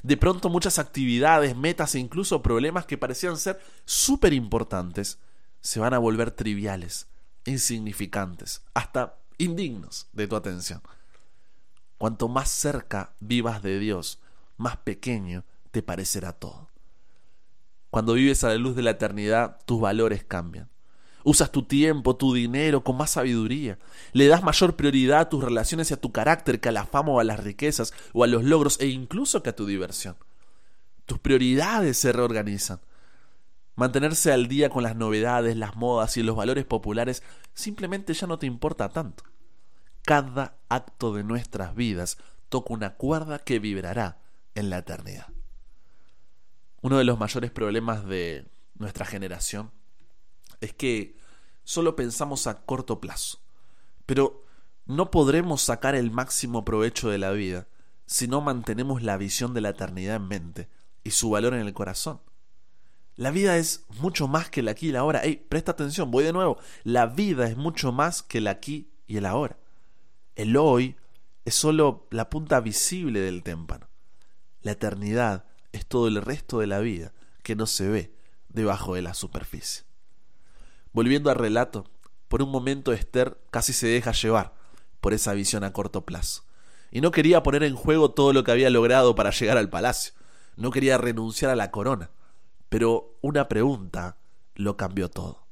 De 0.03 0.17
pronto 0.17 0.49
muchas 0.49 0.79
actividades, 0.79 1.57
metas 1.57 1.95
e 1.95 2.01
incluso 2.01 2.43
problemas 2.43 2.87
que 2.87 2.99
parecían 2.99 3.37
ser 3.37 3.61
súper 3.85 4.33
importantes 4.33 5.19
se 5.61 5.79
van 5.79 5.95
a 5.95 5.99
volver 5.99 6.33
triviales, 6.33 7.07
insignificantes, 7.45 8.63
hasta 8.75 9.19
indignos 9.39 10.09
de 10.13 10.27
tu 10.27 10.35
atención. 10.35 10.83
Cuanto 11.99 12.29
más 12.29 12.49
cerca 12.49 13.13
vivas 13.21 13.63
de 13.63 13.79
Dios, 13.79 14.19
más 14.57 14.77
pequeño 14.79 15.45
te 15.71 15.83
parecerá 15.83 16.33
todo. 16.33 16.69
Cuando 17.91 18.15
vives 18.15 18.43
a 18.43 18.49
la 18.49 18.57
luz 18.57 18.75
de 18.75 18.83
la 18.83 18.91
eternidad, 18.91 19.61
tus 19.67 19.81
valores 19.81 20.25
cambian. 20.25 20.72
Usas 21.25 21.53
tu 21.53 21.63
tiempo, 21.63 22.17
tu 22.17 22.35
dinero 22.35 22.83
con 22.83 22.97
más 22.97 23.11
sabiduría. 23.11 23.79
Le 24.13 24.27
das 24.27 24.43
mayor 24.43 24.77
prioridad 24.77 25.21
a 25.21 25.29
tus 25.29 25.43
relaciones 25.43 25.91
y 25.91 25.95
a 25.95 26.01
tu 26.01 26.13
carácter 26.13 26.61
que 26.61 26.69
a 26.69 26.73
la 26.73 26.87
fama 26.87 27.13
o 27.13 27.21
a 27.21 27.25
las 27.25 27.41
riquezas 27.41 27.93
o 28.13 28.25
a 28.25 28.27
los 28.27 28.45
logros 28.45 28.81
e 28.81 28.89
incluso 28.89 29.43
que 29.43 29.51
a 29.51 29.57
tu 29.57 29.67
diversión. 29.67 30.17
Tus 31.07 31.19
prioridades 31.19 31.99
se 31.99 32.13
reorganizan. 32.13 32.81
Mantenerse 33.75 34.33
al 34.33 34.49
día 34.49 34.69
con 34.69 34.83
las 34.83 34.97
novedades, 34.97 35.57
las 35.57 35.77
modas 35.77 36.17
y 36.17 36.23
los 36.23 36.37
valores 36.37 36.65
populares 36.65 37.23
simplemente 37.55 38.15
ya 38.15 38.27
no 38.27 38.39
te 38.39 38.47
importa 38.47 38.89
tanto. 38.89 39.25
Cada 40.03 40.57
acto 40.69 41.15
de 41.15 41.25
nuestras 41.25 41.75
vidas 41.75 42.19
toca 42.49 42.75
una 42.75 42.95
cuerda 42.95 43.39
que 43.39 43.61
vibrará 43.61 44.19
en 44.55 44.69
la 44.69 44.79
eternidad. 44.79 45.29
Uno 46.83 46.99
de 46.99 47.05
los 47.05 47.19
mayores 47.19 47.51
problemas 47.51 48.05
de 48.05 48.47
nuestra 48.75 49.07
generación 49.07 49.71
es 50.63 50.73
que 50.73 51.17
solo 51.65 51.97
pensamos 51.97 52.47
a 52.47 52.65
corto 52.65 53.01
plazo, 53.01 53.41
pero 54.07 54.45
no 54.87 55.11
podremos 55.11 55.61
sacar 55.61 55.95
el 55.95 56.11
máximo 56.11 56.65
provecho 56.65 57.11
de 57.11 57.19
la 57.19 57.33
vida 57.33 57.69
si 58.07 58.29
no 58.29 58.41
mantenemos 58.41 59.03
la 59.03 59.17
visión 59.17 59.55
de 59.55 59.61
la 59.61 59.71
eternidad 59.71 60.17
en 60.17 60.29
mente 60.29 60.69
y 61.05 61.11
su 61.11 61.31
valor 61.31 61.55
en 61.55 61.61
el 61.61 61.75
corazón. 61.75 62.21
La 63.17 63.31
vida 63.31 63.59
es 63.59 63.85
mucho 64.01 64.27
más 64.29 64.51
que 64.51 64.61
el 64.61 64.69
aquí 64.69 64.89
y 64.89 64.93
la 64.93 65.01
ahora. 65.01 65.23
Ey, 65.23 65.37
presta 65.37 65.73
atención, 65.73 66.11
voy 66.11 66.25
de 66.25 66.33
nuevo. 66.33 66.59
La 66.83 67.07
vida 67.07 67.47
es 67.47 67.57
mucho 67.57 67.93
más 67.93 68.23
que 68.23 68.39
el 68.39 68.47
aquí 68.47 68.91
y 69.07 69.19
el 69.19 69.27
ahora. 69.27 69.59
El 70.35 70.57
hoy 70.57 70.97
es 71.45 71.55
solo 71.55 72.07
la 72.11 72.31
punta 72.31 72.61
visible 72.61 73.21
del 73.21 73.43
témpano. 73.43 73.89
La 74.63 74.73
eternidad 74.73 75.45
es 75.73 75.87
todo 75.87 76.09
el 76.09 76.23
resto 76.23 76.61
de 76.61 76.67
la 76.67 76.79
vida 76.81 77.13
que 77.43 77.57
no 77.57 77.67
se 77.67 77.89
ve 77.89 78.15
debajo 78.49 78.95
de 78.95 79.03
la 79.03 79.15
superficie. 79.15 79.85
Volviendo 80.93 81.31
al 81.31 81.37
relato, 81.37 81.85
por 82.29 82.43
un 82.43 82.51
momento 82.51 82.93
Esther 82.93 83.39
casi 83.51 83.73
se 83.73 83.87
deja 83.87 84.13
llevar 84.13 84.55
por 85.01 85.13
esa 85.13 85.33
visión 85.33 85.65
a 85.65 85.73
corto 85.73 86.05
plazo. 86.05 86.45
Y 86.91 87.01
no 87.01 87.11
quería 87.11 87.43
poner 87.43 87.63
en 87.63 87.75
juego 87.75 88.11
todo 88.11 88.33
lo 88.33 88.45
que 88.45 88.53
había 88.53 88.71
logrado 88.71 89.15
para 89.15 89.31
llegar 89.31 89.57
al 89.57 89.71
palacio. 89.71 90.13
No 90.57 90.71
quería 90.71 90.99
renunciar 90.99 91.51
a 91.51 91.57
la 91.57 91.71
corona. 91.71 92.11
Pero 92.69 93.17
una 93.21 93.49
pregunta 93.49 94.19
lo 94.55 94.77
cambió 94.77 95.09
todo. 95.09 95.47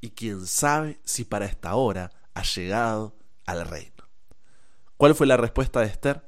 Y 0.00 0.10
quién 0.10 0.46
sabe 0.46 1.00
si 1.04 1.24
para 1.24 1.46
esta 1.46 1.74
hora 1.74 2.10
ha 2.34 2.42
llegado 2.42 3.16
al 3.46 3.66
reino. 3.66 4.08
¿Cuál 4.96 5.14
fue 5.14 5.26
la 5.26 5.36
respuesta 5.36 5.80
de 5.80 5.86
Esther? 5.86 6.24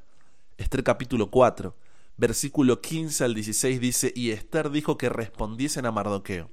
Esther 0.56 0.84
capítulo 0.84 1.30
4, 1.30 1.76
versículo 2.16 2.80
15 2.80 3.24
al 3.24 3.34
16 3.34 3.80
dice, 3.80 4.12
y 4.14 4.30
Esther 4.30 4.70
dijo 4.70 4.96
que 4.96 5.08
respondiesen 5.08 5.86
a 5.86 5.92
Mardoqueo, 5.92 6.50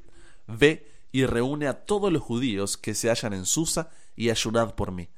ve 0.48 0.92
y 1.12 1.26
reúne 1.26 1.68
a 1.68 1.86
todos 1.86 2.12
los 2.12 2.22
judíos 2.22 2.78
que 2.78 2.96
se 2.96 3.10
hallan 3.10 3.34
en 3.34 3.46
Susa 3.46 3.90
y 4.16 4.30
ayunad 4.30 4.76
por 4.76 4.92
mí. 4.92 5.10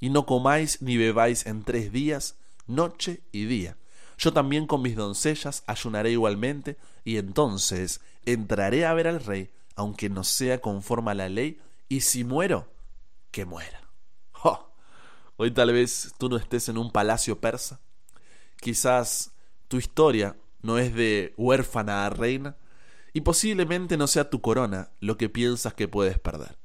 Y 0.00 0.10
no 0.10 0.26
comáis 0.26 0.82
ni 0.82 0.96
bebáis 0.96 1.46
en 1.46 1.64
tres 1.64 1.92
días, 1.92 2.36
noche 2.66 3.20
y 3.32 3.44
día. 3.44 3.76
Yo 4.18 4.32
también 4.32 4.66
con 4.66 4.82
mis 4.82 4.96
doncellas 4.96 5.62
ayunaré 5.66 6.12
igualmente, 6.12 6.76
y 7.04 7.16
entonces 7.16 8.00
entraré 8.24 8.86
a 8.86 8.94
ver 8.94 9.08
al 9.08 9.24
rey, 9.24 9.50
aunque 9.74 10.08
no 10.08 10.24
sea 10.24 10.60
conforme 10.60 11.10
a 11.10 11.14
la 11.14 11.28
ley, 11.28 11.60
y 11.88 12.00
si 12.02 12.24
muero, 12.24 12.68
que 13.30 13.44
muera. 13.44 13.80
Hoy 15.36 15.50
tal 15.50 15.72
vez 15.72 16.14
tú 16.18 16.28
no 16.28 16.36
estés 16.36 16.68
en 16.68 16.78
un 16.78 16.92
palacio 16.92 17.40
persa, 17.40 17.80
Quizás 18.60 19.32
tu 19.66 19.78
historia 19.78 20.36
no 20.60 20.78
es 20.78 20.94
de 20.94 21.34
huérfana 21.36 22.06
a 22.06 22.10
reina 22.10 22.54
y 23.12 23.22
posiblemente 23.22 23.96
no 23.96 24.06
sea 24.06 24.30
tu 24.30 24.40
corona 24.40 24.90
lo 25.00 25.16
que 25.16 25.28
piensas 25.28 25.74
que 25.74 25.88
puedes 25.88 26.18
perder. 26.18 26.58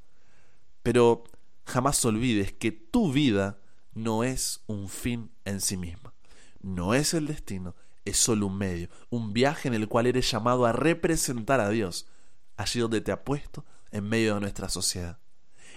Pero 0.83 1.23
jamás 1.65 2.03
olvides 2.05 2.53
que 2.53 2.71
tu 2.71 3.11
vida 3.11 3.59
no 3.93 4.23
es 4.23 4.63
un 4.67 4.89
fin 4.89 5.31
en 5.43 5.59
sí 5.59 5.75
misma. 5.75 6.13
No 6.61 6.93
es 6.93 7.13
el 7.13 7.27
destino, 7.27 7.75
es 8.05 8.17
solo 8.17 8.47
un 8.47 8.57
medio, 8.57 8.89
un 9.09 9.33
viaje 9.33 9.67
en 9.67 9.73
el 9.73 9.87
cual 9.87 10.07
eres 10.07 10.29
llamado 10.31 10.65
a 10.65 10.71
representar 10.71 11.59
a 11.59 11.69
Dios 11.69 12.07
allí 12.55 12.79
donde 12.79 13.01
te 13.01 13.11
ha 13.11 13.23
puesto 13.23 13.65
en 13.91 14.07
medio 14.07 14.35
de 14.35 14.41
nuestra 14.41 14.69
sociedad. 14.69 15.19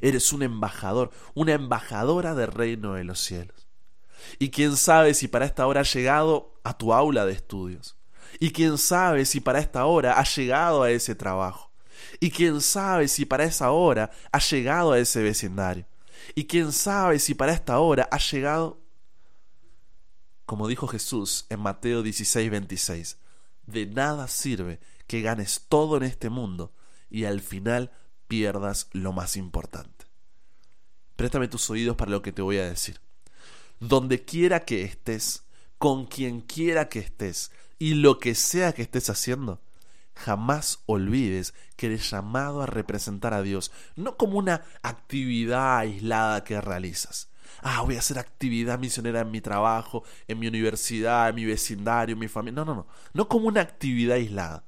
Eres 0.01 0.33
un 0.33 0.43
embajador, 0.43 1.11
una 1.35 1.53
embajadora 1.53 2.35
del 2.35 2.53
reino 2.53 2.95
de 2.95 3.05
los 3.05 3.21
cielos. 3.21 3.69
Y 4.39 4.51
quién 4.51 4.77
sabe 4.77 5.15
si 5.15 5.29
para 5.29 5.45
esta 5.45 5.67
hora 5.67 5.81
has 5.81 5.93
llegado 5.93 6.55
a 6.65 6.77
tu 6.77 6.93
aula 6.93 7.27
de 7.27 7.33
estudios. 7.33 7.97
Y 8.39 8.53
quién 8.53 8.79
sabe 8.79 9.25
si 9.25 9.41
para 9.41 9.59
esta 9.59 9.85
hora 9.87 10.19
has 10.19 10.35
llegado 10.37 10.83
a 10.83 10.91
ese 10.91 11.15
trabajo. 11.15 11.71
Y 12.21 12.31
quién 12.31 12.61
sabe 12.61 13.09
si 13.09 13.25
para 13.25 13.45
esa 13.45 13.71
hora 13.71 14.11
has 14.33 14.51
llegado 14.51 14.93
a 14.93 14.99
ese 14.99 15.23
vecindario. 15.23 15.87
Y 16.35 16.47
quién 16.47 16.73
sabe 16.73 17.19
si 17.19 17.35
para 17.35 17.53
esta 17.53 17.79
hora 17.81 18.09
has 18.11 18.31
llegado, 18.31 18.81
como 20.47 20.69
dijo 20.69 20.87
Jesús 20.87 21.47
en 21.49 21.61
Mateo 21.61 22.03
16, 22.03 22.51
26, 22.51 23.19
de 23.67 23.87
nada 23.87 24.29
sirve 24.29 24.81
que 25.07 25.23
ganes 25.23 25.67
todo 25.69 25.97
en 25.97 26.05
este 26.05 26.31
mundo 26.31 26.73
y 27.09 27.25
al 27.25 27.41
final 27.41 27.91
pierdas 28.29 28.89
lo 28.93 29.13
más 29.13 29.37
importante. 29.37 30.07
Préstame 31.17 31.49
tus 31.49 31.69
oídos 31.69 31.97
para 31.97 32.11
lo 32.11 32.23
que 32.23 32.33
te 32.33 32.43
voy 32.43 32.59
a 32.59 32.69
decir. 32.69 33.01
Donde 33.81 34.25
quiera 34.25 34.65
que 34.65 34.83
estés, 34.85 35.45
con 35.81 36.05
quien 36.05 36.43
quiera 36.43 36.91
que 36.91 36.99
estés 36.99 37.53
y 37.79 37.95
lo 37.95 38.19
que 38.19 38.35
sea 38.35 38.75
que 38.75 38.83
estés 38.83 39.09
haciendo, 39.09 39.63
jamás 40.15 40.81
olvides 40.85 41.55
que 41.77 41.87
eres 41.87 42.11
llamado 42.11 42.61
a 42.61 42.67
representar 42.67 43.33
a 43.33 43.41
Dios, 43.41 43.73
no 43.97 44.19
como 44.19 44.37
una 44.37 44.63
actividad 44.83 45.79
aislada 45.79 46.45
que 46.45 46.61
realizas. 46.61 47.31
Ah, 47.63 47.81
voy 47.81 47.97
a 47.97 48.01
hacer 48.01 48.19
actividad 48.19 48.79
misionera 48.79 49.21
en 49.21 49.31
mi 49.31 49.41
trabajo, 49.41 50.05
en 50.29 50.39
mi 50.39 50.49
universidad, 50.49 51.31
en 51.31 51.37
mi 51.37 51.47
vecindario, 51.47 52.13
en 52.13 52.19
mi 52.19 52.29
familia. 52.29 52.63
No, 52.63 52.67
no, 52.67 52.75
no. 52.75 52.87
No 53.15 53.27
como 53.27 53.49
una 53.49 53.63
actividad 53.63 54.17
aislada, 54.17 54.65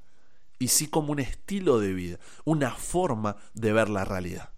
y 0.58 0.68
sí 0.68 0.86
como 0.86 1.12
un 1.12 1.20
estilo 1.20 1.78
de 1.78 1.92
vida, 1.92 2.18
una 2.44 2.70
forma 2.70 3.36
de 3.52 3.74
ver 3.74 3.90
la 3.90 4.06
realidad. 4.06 4.48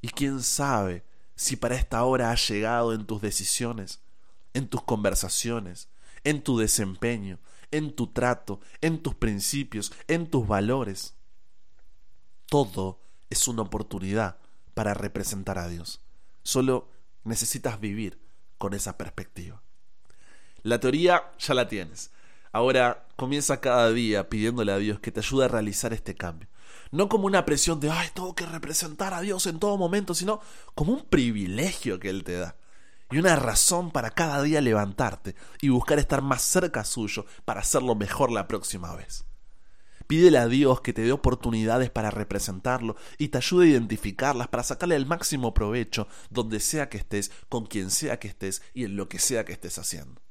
Y 0.00 0.08
quién 0.08 0.42
sabe 0.42 1.04
si 1.34 1.56
para 1.56 1.74
esta 1.74 2.02
hora 2.04 2.30
has 2.30 2.48
llegado 2.48 2.94
en 2.94 3.04
tus 3.04 3.20
decisiones, 3.20 4.00
en 4.56 4.68
tus 4.68 4.82
conversaciones, 4.82 5.90
en 6.24 6.42
tu 6.42 6.56
desempeño, 6.56 7.38
en 7.70 7.94
tu 7.94 8.06
trato, 8.06 8.58
en 8.80 9.02
tus 9.02 9.14
principios, 9.14 9.92
en 10.08 10.30
tus 10.30 10.48
valores. 10.48 11.14
Todo 12.46 12.98
es 13.28 13.48
una 13.48 13.60
oportunidad 13.60 14.38
para 14.72 14.94
representar 14.94 15.58
a 15.58 15.68
Dios. 15.68 16.00
Solo 16.42 16.88
necesitas 17.22 17.80
vivir 17.80 18.18
con 18.56 18.72
esa 18.72 18.96
perspectiva. 18.96 19.60
La 20.62 20.80
teoría 20.80 21.32
ya 21.38 21.52
la 21.52 21.68
tienes. 21.68 22.10
Ahora 22.50 23.06
comienza 23.16 23.60
cada 23.60 23.92
día 23.92 24.30
pidiéndole 24.30 24.72
a 24.72 24.78
Dios 24.78 25.00
que 25.00 25.12
te 25.12 25.20
ayude 25.20 25.44
a 25.44 25.48
realizar 25.48 25.92
este 25.92 26.14
cambio. 26.14 26.48
No 26.90 27.10
como 27.10 27.26
una 27.26 27.44
presión 27.44 27.78
de, 27.78 27.90
ay, 27.90 28.08
tengo 28.14 28.34
que 28.34 28.46
representar 28.46 29.12
a 29.12 29.20
Dios 29.20 29.46
en 29.46 29.58
todo 29.58 29.76
momento, 29.76 30.14
sino 30.14 30.40
como 30.74 30.94
un 30.94 31.04
privilegio 31.04 32.00
que 32.00 32.08
Él 32.08 32.24
te 32.24 32.38
da 32.38 32.56
y 33.10 33.18
una 33.18 33.36
razón 33.36 33.90
para 33.90 34.10
cada 34.10 34.42
día 34.42 34.60
levantarte 34.60 35.36
y 35.60 35.68
buscar 35.68 35.98
estar 35.98 36.22
más 36.22 36.42
cerca 36.42 36.84
suyo 36.84 37.24
para 37.44 37.60
hacerlo 37.60 37.94
mejor 37.94 38.32
la 38.32 38.48
próxima 38.48 38.94
vez. 38.94 39.24
Pídele 40.06 40.38
a 40.38 40.46
Dios 40.46 40.80
que 40.82 40.92
te 40.92 41.02
dé 41.02 41.12
oportunidades 41.12 41.90
para 41.90 42.10
representarlo 42.10 42.96
y 43.18 43.28
te 43.28 43.38
ayude 43.38 43.66
a 43.66 43.70
identificarlas 43.70 44.48
para 44.48 44.62
sacarle 44.62 44.94
el 44.94 45.06
máximo 45.06 45.52
provecho 45.52 46.06
donde 46.30 46.60
sea 46.60 46.88
que 46.88 46.98
estés, 46.98 47.32
con 47.48 47.66
quien 47.66 47.90
sea 47.90 48.18
que 48.18 48.28
estés 48.28 48.62
y 48.72 48.84
en 48.84 48.96
lo 48.96 49.08
que 49.08 49.18
sea 49.18 49.44
que 49.44 49.52
estés 49.52 49.78
haciendo. 49.78 50.22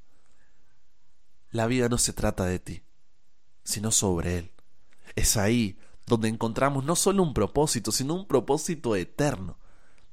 La 1.51 1.67
vida 1.67 1.89
no 1.89 1.97
se 1.97 2.13
trata 2.13 2.45
de 2.45 2.59
ti, 2.59 2.83
sino 3.63 3.91
sobre 3.91 4.37
Él. 4.37 4.51
Es 5.15 5.35
ahí 5.35 5.77
donde 6.05 6.29
encontramos 6.29 6.85
no 6.85 6.95
solo 6.95 7.23
un 7.23 7.33
propósito, 7.33 7.91
sino 7.91 8.13
un 8.13 8.27
propósito 8.27 8.95
eterno 8.95 9.57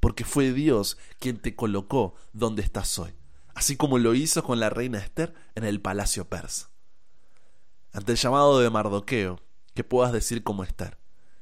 porque 0.03 0.25
fue 0.25 0.53
Dios 0.53 0.99
quien 1.21 1.39
te 1.39 1.55
colocó 1.55 2.17
donde 2.33 2.61
estás 2.61 2.99
hoy, 2.99 3.15
así 3.55 3.77
como 3.77 3.99
lo 3.99 4.15
hizo 4.15 4.43
con 4.43 4.59
la 4.59 4.69
reina 4.69 4.99
Esther 4.99 5.33
en 5.55 5.63
el 5.63 5.81
palacio 5.81 6.29
persa. 6.29 6.71
Ante 7.93 8.11
el 8.11 8.19
llamado 8.19 8.59
de 8.59 8.69
Mardoqueo, 8.69 9.41
que 9.75 9.85
puedas 9.85 10.13
decir 10.13 10.43
como 10.43 10.65
Esther, 10.65 10.99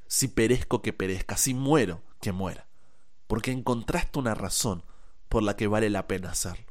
si 0.08 0.28
perezco 0.28 0.82
que 0.82 0.92
perezca, 0.92 1.38
si 1.38 1.54
muero 1.54 2.02
que 2.20 2.32
muera, 2.32 2.66
porque 3.28 3.50
encontraste 3.50 4.18
una 4.18 4.34
razón 4.34 4.84
por 5.30 5.42
la 5.42 5.56
que 5.56 5.66
vale 5.66 5.88
la 5.88 6.06
pena 6.06 6.30
hacerlo. 6.30 6.66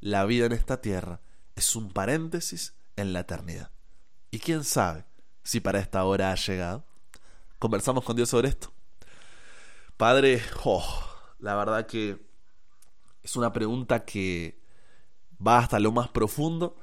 La 0.00 0.24
vida 0.24 0.46
en 0.46 0.52
esta 0.52 0.80
tierra 0.80 1.20
es 1.56 1.76
un 1.76 1.90
paréntesis 1.90 2.72
en 2.96 3.12
la 3.12 3.20
eternidad. 3.20 3.70
Y 4.30 4.38
quién 4.38 4.64
sabe 4.64 5.04
si 5.44 5.60
para 5.60 5.80
esta 5.80 6.02
hora 6.04 6.32
ha 6.32 6.36
llegado. 6.36 6.86
Conversamos 7.58 8.02
con 8.02 8.16
Dios 8.16 8.30
sobre 8.30 8.48
esto. 8.48 8.72
Padre, 9.98 10.42
oh, 10.64 11.17
la 11.38 11.54
verdad 11.54 11.86
que 11.86 12.18
es 13.22 13.36
una 13.36 13.52
pregunta 13.52 14.04
que 14.04 14.60
va 15.44 15.58
hasta 15.58 15.78
lo 15.78 15.92
más 15.92 16.08
profundo 16.08 16.76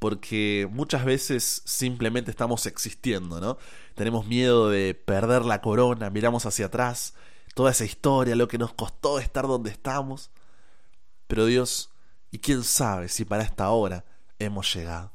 porque 0.00 0.66
muchas 0.72 1.04
veces 1.04 1.62
simplemente 1.66 2.30
estamos 2.30 2.64
existiendo, 2.64 3.38
¿no? 3.38 3.58
Tenemos 3.94 4.26
miedo 4.26 4.70
de 4.70 4.94
perder 4.94 5.44
la 5.44 5.60
corona, 5.60 6.08
miramos 6.08 6.46
hacia 6.46 6.66
atrás, 6.66 7.14
toda 7.54 7.70
esa 7.70 7.84
historia, 7.84 8.34
lo 8.34 8.48
que 8.48 8.56
nos 8.56 8.72
costó 8.72 9.18
estar 9.18 9.46
donde 9.46 9.70
estamos. 9.70 10.30
Pero 11.26 11.44
Dios, 11.44 11.90
y 12.30 12.38
quién 12.38 12.64
sabe 12.64 13.08
si 13.10 13.26
para 13.26 13.42
esta 13.42 13.68
hora 13.70 14.06
hemos 14.38 14.74
llegado. 14.74 15.12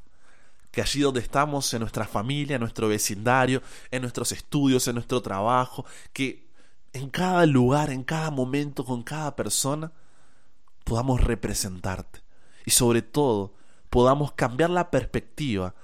Que 0.69 0.84
allí 0.84 1.01
donde 1.01 1.21
estamos, 1.21 1.73
en 1.73 1.79
nuestra 1.79 2.05
familia, 2.05 2.55
en 2.58 2.62
nuestro 2.62 2.88
vecindario, 2.88 3.63
en 3.89 4.03
nuestros 4.03 4.31
estudios, 4.34 4.88
en 4.88 4.95
nuestro 4.95 5.19
trabajo, 5.19 5.84
que 6.13 6.44
en 6.95 7.10
cada 7.10 7.45
lugar, 7.45 7.89
en 7.89 8.03
cada 8.03 8.31
momento, 8.31 8.86
con 8.86 9.03
cada 9.03 9.36
persona, 9.36 9.91
podamos 10.86 11.21
representarte. 11.21 12.21
Y 12.65 12.71
sobre 12.71 13.01
todo, 13.01 13.53
podamos 13.89 14.31
cambiar 14.31 14.69
la 14.69 14.91
perspectiva 14.91 15.75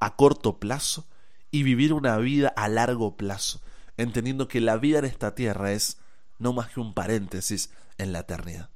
a 0.00 0.16
corto 0.16 0.58
plazo 0.58 1.06
y 1.52 1.62
vivir 1.62 1.92
una 1.92 2.16
vida 2.18 2.48
a 2.48 2.68
largo 2.68 3.16
plazo, 3.16 3.60
entendiendo 3.96 4.48
que 4.48 4.60
la 4.60 4.76
vida 4.76 4.98
en 4.98 5.04
esta 5.04 5.36
tierra 5.36 5.70
es 5.70 5.98
no 6.38 6.52
más 6.52 6.70
que 6.70 6.80
un 6.80 6.94
paréntesis 6.94 7.70
en 7.96 8.12
la 8.12 8.20
eternidad. 8.20 8.70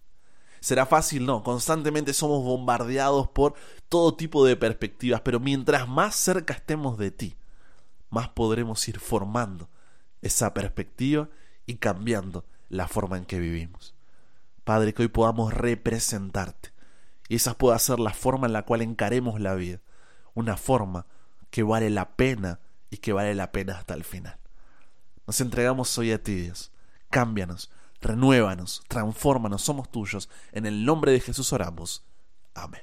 Será 0.61 0.87
fácil, 0.87 1.27
no, 1.27 1.43
constantemente 1.43 2.13
somos 2.13 2.45
bombardeados 2.45 3.29
por 3.31 3.55
todo 3.89 4.15
tipo 4.15 4.45
de 4.45 4.55
perspectivas, 4.55 5.23
pero 5.23 5.41
mientras 5.41 5.89
más 5.89 6.15
cerca 6.15 6.55
estemos 6.55 6.99
de 6.99 7.11
ti, 7.11 7.37
más 8.11 8.29
podremos 8.29 8.87
ir 8.87 9.01
formando 9.01 9.69
esa 10.23 10.55
perspectiva 10.55 11.29
y 11.71 11.77
cambiando 11.77 12.45
la 12.69 12.89
forma 12.89 13.17
en 13.17 13.25
que 13.25 13.39
vivimos. 13.39 13.95
Padre, 14.65 14.93
que 14.93 15.03
hoy 15.03 15.09
podamos 15.09 15.55
representarte 15.55 16.73
y 17.29 17.37
esa 17.37 17.57
pueda 17.57 17.79
ser 17.79 18.01
la 18.01 18.13
forma 18.13 18.49
en 18.49 18.53
la 18.53 18.65
cual 18.65 18.83
encaremos 18.83 19.41
la 19.41 19.55
vida, 19.55 19.79
una 20.35 20.57
forma 20.57 21.07
que 21.51 21.63
vale 21.63 21.89
la 21.89 22.17
pena 22.17 22.59
y 22.91 22.97
que 22.97 23.13
vale 23.13 23.37
la 23.37 23.53
pena 23.53 23.79
hasta 23.79 23.95
el 23.95 24.03
final. 24.03 24.37
Nos 25.29 25.41
entregamos 25.41 25.97
hoy 25.97 26.11
a 26.11 26.21
ti, 26.21 26.35
Dios. 26.35 26.73
Cámbianos, 27.09 27.71
renuévanos, 28.01 28.83
transfórmanos, 28.89 29.63
somos 29.63 29.89
tuyos. 29.93 30.29
En 30.51 30.67
el 30.67 30.85
nombre 30.85 31.13
de 31.13 31.21
Jesús 31.21 31.53
oramos. 31.53 32.05
Amén 32.53 32.83